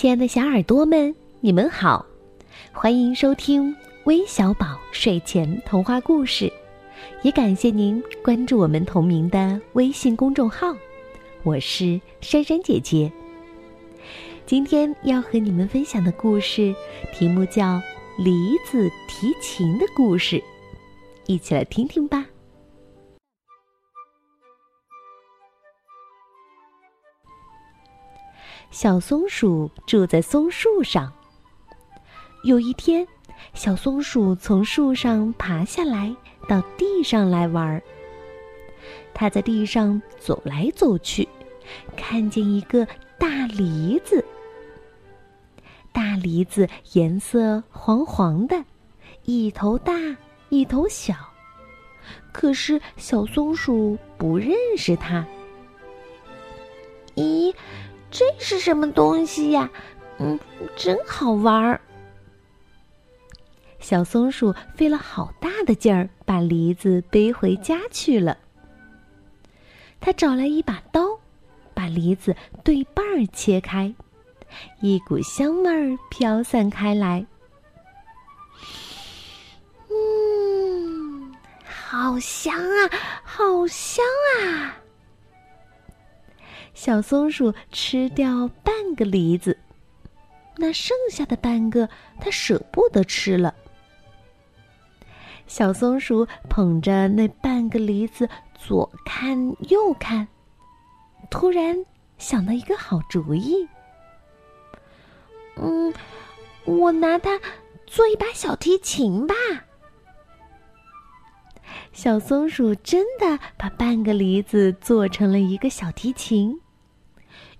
[0.00, 2.06] 亲爱的小耳朵们，你们好，
[2.72, 6.50] 欢迎收听微小宝睡前童话故事，
[7.20, 10.74] 也感谢您关注我们同名的微信公众号。
[11.42, 13.12] 我是珊珊姐姐。
[14.46, 16.74] 今天要和你们分享的故事
[17.12, 17.74] 题目叫
[18.16, 18.32] 《梨
[18.64, 20.36] 子提琴的故事》，
[21.26, 22.24] 一起来听听吧。
[28.70, 31.12] 小松鼠住在松树上。
[32.44, 33.06] 有一天，
[33.52, 36.14] 小松鼠从树上爬下来，
[36.48, 37.82] 到地上来玩儿。
[39.12, 41.28] 它在地上走来走去，
[41.96, 42.86] 看见一个
[43.18, 44.24] 大梨子。
[45.92, 48.64] 大梨子颜色黄黄的，
[49.24, 49.92] 一头大，
[50.48, 51.14] 一头小。
[52.32, 55.26] 可是小松鼠不认识它。
[57.16, 57.52] 咦？
[58.20, 59.70] 这是什么东西呀？
[60.18, 60.38] 嗯，
[60.76, 61.80] 真好玩儿。
[63.78, 68.36] 小松鼠费了好大的劲儿，把梨子背回家去了。
[70.02, 71.18] 他找来一把刀，
[71.72, 73.90] 把梨子对半儿切开，
[74.82, 77.24] 一股香味儿飘散开来。
[79.88, 81.34] 嗯，
[81.64, 82.90] 好香啊，
[83.24, 84.04] 好香
[84.44, 84.76] 啊！
[86.74, 89.58] 小松鼠吃掉半个梨子，
[90.56, 91.88] 那剩下的半个
[92.20, 93.54] 它舍不得吃了。
[95.46, 100.28] 小松鼠捧着那半个梨子，左看右看，
[101.28, 101.84] 突然
[102.18, 103.68] 想到一个好主意。
[105.56, 105.92] 嗯，
[106.64, 107.40] 我拿它
[107.86, 109.34] 做一把小提琴吧。
[111.92, 116.60] 小松鼠真的把半个梨子做成了一个小提琴。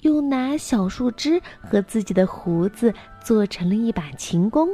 [0.00, 4.68] 又拿小树枝和自己的胡子做成了一把琴弓。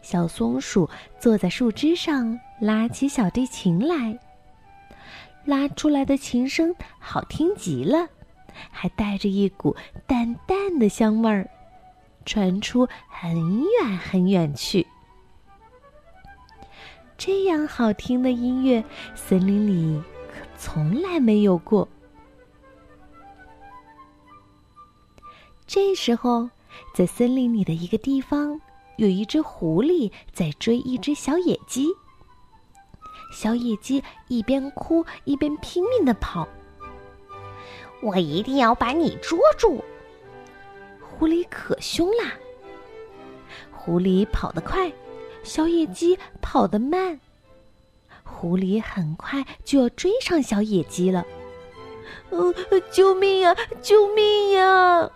[0.00, 0.88] 小松鼠
[1.20, 4.18] 坐在树枝上，拉起小提琴来。
[5.44, 8.08] 拉出来的琴声好听极了，
[8.70, 9.76] 还带着一股
[10.06, 11.50] 淡淡的香味儿，
[12.24, 14.86] 传出很远很远去。
[17.16, 18.84] 这样好听的音乐，
[19.14, 21.88] 森林里可从来没有过。
[25.66, 26.50] 这时候，
[26.94, 28.60] 在森林里的一个地方，
[28.96, 31.88] 有一只狐狸在追一只小野鸡。
[33.32, 36.46] 小野鸡一边哭一边拼命的跑。
[38.02, 39.80] 我一定要把你捉住！
[41.00, 42.32] 狐狸可凶啦。
[43.70, 44.92] 狐狸跑得快，
[45.42, 47.20] 小野鸡跑得慢。
[48.24, 51.24] 狐狸很快就要追上小野鸡了。
[52.30, 52.52] 呃，
[52.90, 53.54] 救命呀！
[53.80, 55.10] 救命呀！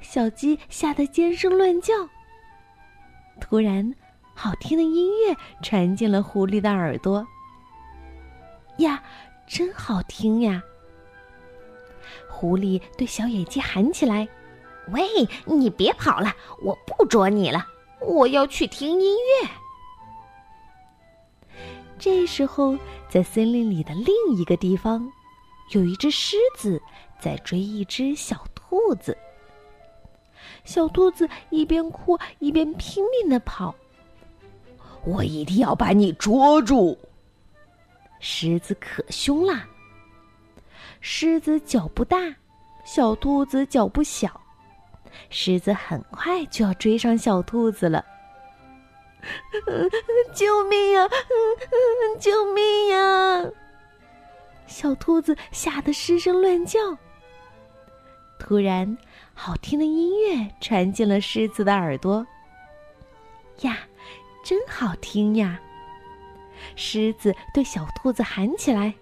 [0.00, 1.92] 小鸡吓得尖声乱叫。
[3.40, 3.94] 突然，
[4.34, 7.26] 好听的音乐传进了狐狸的耳朵。
[8.78, 9.02] 呀，
[9.46, 10.62] 真好听呀！
[12.28, 14.26] 狐狸对小野鸡喊起来
[14.92, 15.02] ：“喂，
[15.44, 16.32] 你别跑了，
[16.62, 17.66] 我不捉你了，
[18.00, 19.48] 我要去听音乐。”
[21.98, 22.76] 这时候，
[23.08, 25.10] 在森林里的另一个地方，
[25.72, 26.80] 有一只狮子
[27.20, 29.16] 在追一只小兔子。
[30.64, 33.74] 小兔子一边哭一边拼命的跑。
[35.04, 36.96] 我一定要把你捉住！
[38.20, 39.66] 狮子可凶啦。
[41.00, 42.18] 狮子脚不大，
[42.84, 44.40] 小兔子脚不小，
[45.30, 48.04] 狮子很快就要追上小兔子了。
[50.32, 51.08] 救命呀！
[52.20, 53.44] 救命 呀！
[54.66, 56.78] 小兔子吓得失声乱叫。
[58.38, 58.96] 突然。
[59.40, 62.26] 好听的音乐传进了狮子的耳朵。
[63.60, 63.78] 呀，
[64.42, 65.60] 真好听呀！
[66.74, 68.92] 狮子对小兔子喊起来：“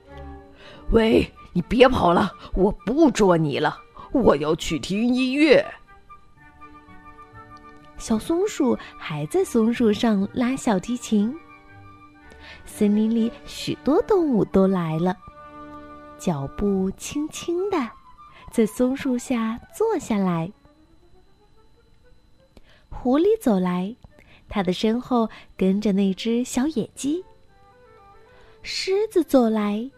[0.92, 3.78] 喂，你别跑了，我不捉你了，
[4.12, 5.64] 我要去听音乐。”
[7.98, 11.34] 小松鼠还在松树上拉小提琴。
[12.64, 15.16] 森林里许多动物都来了，
[16.18, 17.90] 脚步轻轻的。
[18.52, 20.50] 在松树下坐下来，
[22.88, 23.94] 狐狸走来，
[24.48, 27.24] 它的身后跟着那只小野鸡。
[28.62, 29.90] 狮子走来，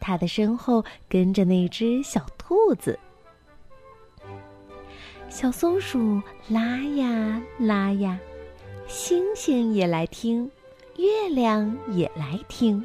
[0.00, 2.98] 它的身后跟着那只小兔子。
[5.28, 8.18] 小松鼠拉呀拉呀，
[8.86, 10.50] 星星也来听，
[10.96, 12.84] 月亮也来听。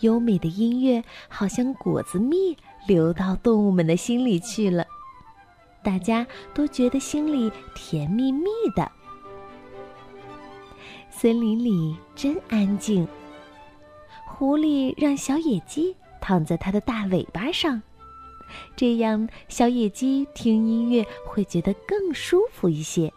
[0.00, 2.56] 优美的音乐好像果子蜜。
[2.86, 4.86] 流到动物们的心里去了，
[5.82, 6.24] 大家
[6.54, 8.88] 都觉得心里甜蜜蜜的。
[11.10, 13.04] 森林里真安静。
[14.24, 17.82] 狐狸让小野鸡躺在它的大尾巴上，
[18.76, 23.12] 这样小野鸡听音乐会觉得更舒服一些。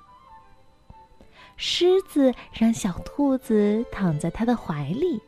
[1.57, 5.21] 狮子让小兔子躺在它的怀里，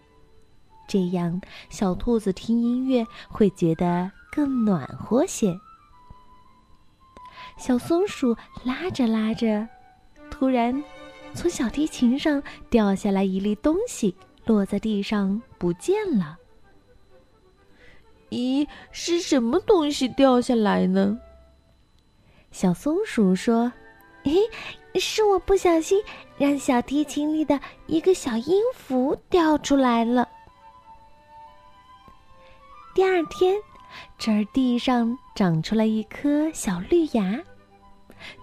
[0.88, 5.60] 这样小兔子听音乐会觉得更暖和些。
[7.58, 9.68] 小松鼠拉着拉着，
[10.30, 10.82] 突然
[11.34, 14.16] 从小提琴上掉下来一粒东西，
[14.46, 16.38] 落在地上不见了。
[18.32, 21.20] 咦，是什么东西掉下来呢？
[22.52, 23.72] 小松鼠说
[24.26, 24.34] ：“嘿。”
[25.00, 26.04] 是我不小心
[26.38, 27.58] 让小提琴里的
[27.88, 30.28] 一个小音符掉出来了。
[32.94, 33.56] 第二天，
[34.18, 37.40] 这儿地上长出了一颗小绿芽，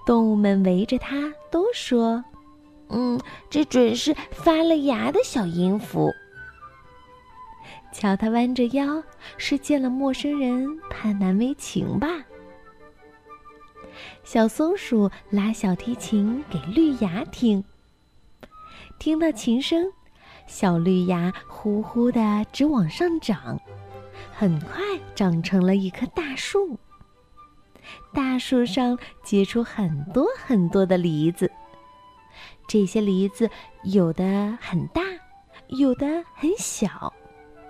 [0.06, 2.24] 动物们围着它都说
[2.88, 3.20] ：“嗯，
[3.50, 6.10] 这准是发了芽的小音符。”
[7.92, 9.02] 瞧，它弯着腰，
[9.36, 12.08] 是见了陌生人怕难为情吧？
[14.22, 17.64] 小松鼠拉小提琴给绿芽听，
[18.98, 19.90] 听到琴声，
[20.46, 23.58] 小绿芽呼呼的直往上长，
[24.32, 24.82] 很快
[25.14, 26.78] 长成了一棵大树。
[28.12, 31.50] 大树上结出很多很多的梨子，
[32.68, 33.50] 这些梨子
[33.82, 35.02] 有的很大，
[35.68, 37.12] 有的很小，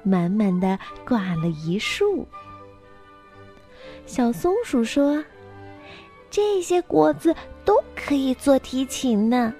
[0.03, 2.27] 满满的挂了一树。
[4.06, 5.25] 小松鼠说。
[6.31, 7.35] 这些果子
[7.65, 9.50] 都可以做提琴呢。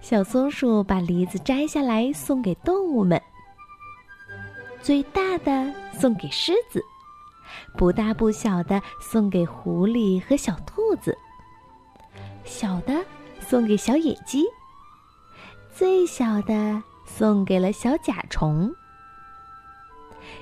[0.00, 3.22] 小松鼠把梨子摘下来送给动物们，
[4.82, 6.84] 最大的送给狮子，
[7.78, 11.16] 不大不小的送给狐狸和小兔子，
[12.44, 13.04] 小的
[13.38, 14.44] 送给小野鸡，
[15.72, 16.82] 最小的
[17.14, 18.72] 送给了小甲虫。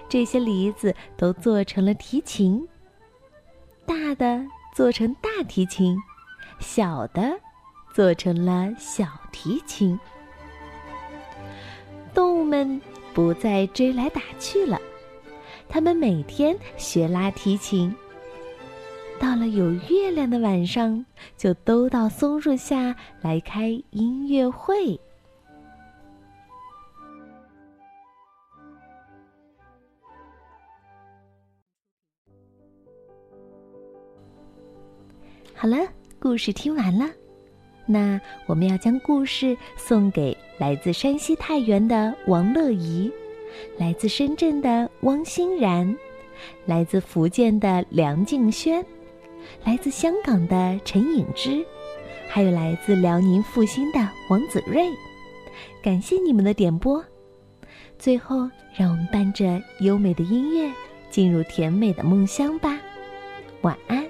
[0.09, 2.67] 这些梨子都做成了提琴。
[3.87, 4.45] 大的
[4.75, 5.97] 做成大提琴，
[6.61, 7.33] 小的
[7.93, 9.99] 做成了小提琴。
[12.15, 12.81] 动物们
[13.13, 14.81] 不再追来打去了，
[15.69, 17.93] 他们每天学拉提琴。
[19.19, 21.05] 到了有月亮的晚上，
[21.37, 24.99] 就都到松树下来开音乐会。
[35.61, 35.77] 好了，
[36.19, 37.05] 故事听完了，
[37.85, 43.13] 那我们要将故事送给来自山西太原的王乐怡，
[43.77, 45.95] 来自深圳的汪欣然，
[46.65, 48.83] 来自福建的梁静轩，
[49.63, 51.63] 来自香港的陈颖之，
[52.27, 53.99] 还有来自辽宁阜新的
[54.31, 54.89] 王子睿。
[55.83, 57.05] 感谢你们的点播。
[57.99, 60.73] 最后，让我们伴着优美的音乐
[61.11, 62.81] 进入甜美的梦乡吧。
[63.61, 64.10] 晚安。